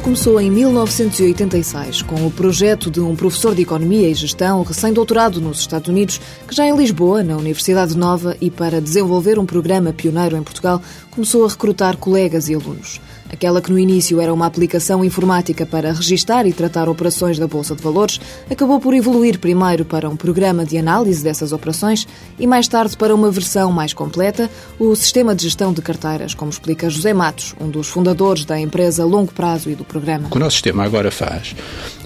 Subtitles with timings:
[0.00, 5.58] começou em 1986 com o projeto de um professor de Economia e Gestão recém-doutorado nos
[5.58, 10.36] Estados Unidos, que já em Lisboa, na Universidade Nova, e para desenvolver um programa pioneiro
[10.36, 10.80] em Portugal,
[11.10, 13.00] começou a recrutar colegas e alunos.
[13.32, 17.74] Aquela que no início era uma aplicação informática para registar e tratar operações da Bolsa
[17.74, 22.06] de Valores, acabou por evoluir primeiro para um programa de análise dessas operações
[22.38, 26.50] e mais tarde para uma versão mais completa, o Sistema de Gestão de Carteiras, como
[26.50, 30.26] explica José Matos, um dos fundadores da empresa Longo Prazo e do programa.
[30.26, 31.54] O que o nosso sistema agora faz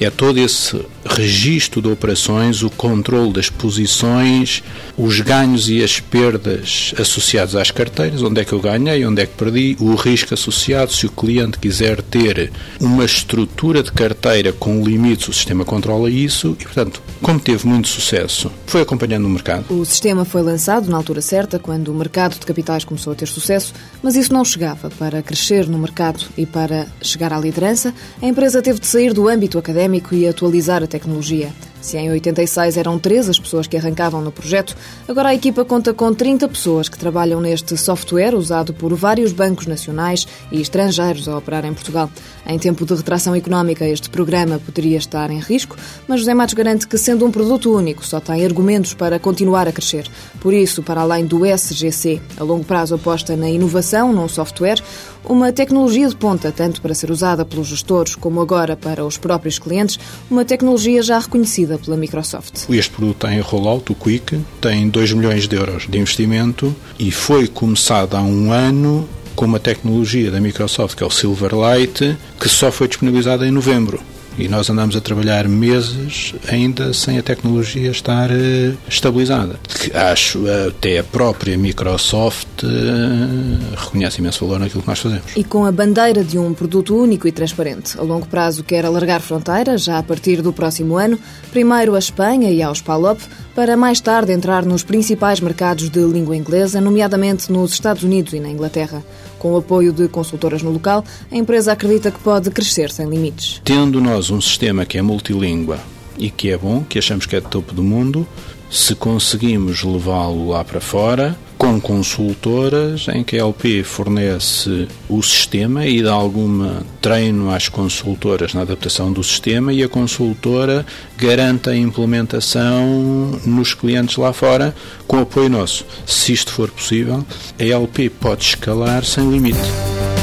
[0.00, 4.62] é todo esse registro de operações, o controle das posições,
[4.96, 9.26] os ganhos e as perdas associados às carteiras, onde é que eu ganhei, onde é
[9.26, 14.82] que perdi, o risco associado, se o cliente quiser ter uma estrutura de carteira com
[14.82, 19.64] limites, o sistema controla isso e, portanto, como teve muito sucesso, foi acompanhando o mercado.
[19.70, 23.26] O sistema foi lançado na altura certa, quando o mercado de capitais começou a ter
[23.26, 24.90] sucesso, mas isso não chegava.
[24.90, 29.28] Para crescer no mercado e para chegar à liderança, a empresa teve de sair do
[29.28, 31.50] âmbito académico e atualizar a tecnologia.
[31.86, 35.94] Se em 86 eram três as pessoas que arrancavam no projeto, agora a equipa conta
[35.94, 41.38] com 30 pessoas que trabalham neste software usado por vários bancos nacionais e estrangeiros a
[41.38, 42.10] operar em Portugal.
[42.44, 45.76] Em tempo de retração económica, este programa poderia estar em risco,
[46.08, 49.72] mas José Matos garante que, sendo um produto único, só tem argumentos para continuar a
[49.72, 50.08] crescer.
[50.40, 54.82] Por isso, para além do SGC, a longo prazo aposta na inovação num software,
[55.28, 59.58] uma tecnologia de ponta, tanto para ser usada pelos gestores como agora para os próprios
[59.58, 59.98] clientes,
[60.30, 62.68] uma tecnologia já reconhecida pela Microsoft.
[62.68, 67.46] Este produto tem rollout, o Quick, tem 2 milhões de euros de investimento e foi
[67.46, 72.72] começado há um ano com uma tecnologia da Microsoft que é o Silverlight, que só
[72.72, 74.00] foi disponibilizada em novembro.
[74.38, 79.58] E nós andamos a trabalhar meses ainda sem a tecnologia estar uh, estabilizada.
[79.66, 85.24] Que acho até a própria Microsoft uh, reconhece imenso valor naquilo que nós fazemos.
[85.36, 89.20] E com a bandeira de um produto único e transparente, a longo prazo quer alargar
[89.20, 91.18] fronteiras, já a partir do próximo ano,
[91.50, 93.20] primeiro a Espanha e aos PALOP,
[93.54, 98.40] para mais tarde entrar nos principais mercados de língua inglesa, nomeadamente nos Estados Unidos e
[98.40, 99.02] na Inglaterra.
[99.38, 103.60] Com o apoio de consultoras no local, a empresa acredita que pode crescer sem limites.
[103.64, 105.78] Tendo nós um sistema que é multilíngua
[106.18, 108.26] e que é bom, que achamos que é de topo do mundo,
[108.70, 115.86] se conseguimos levá-lo lá para fora, com consultoras em que a LP fornece o sistema
[115.86, 120.84] e dá algum treino às consultoras na adaptação do sistema e a consultora
[121.16, 124.74] garante a implementação nos clientes lá fora
[125.06, 125.86] com apoio nosso.
[126.04, 127.24] Se isto for possível,
[127.58, 130.15] a LP pode escalar sem limite.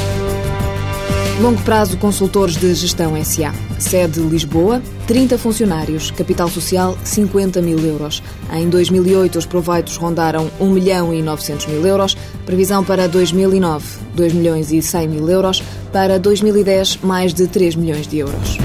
[1.40, 3.52] Longo Prazo Consultores de Gestão SA.
[3.78, 8.22] Sede Lisboa, 30 funcionários, capital social 50 mil euros.
[8.52, 13.84] Em 2008 os proveitos rondaram 1 milhão e 900 mil euros, previsão para 2009
[14.14, 15.60] 2 milhões e 100 mil euros,
[15.92, 18.56] para 2010 mais de 3 milhões de euros.